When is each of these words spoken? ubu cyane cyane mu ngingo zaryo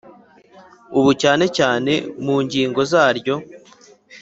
ubu 0.97 1.11
cyane 1.21 1.45
cyane 1.57 1.91
mu 2.25 2.35
ngingo 2.43 2.79
zaryo 2.91 3.35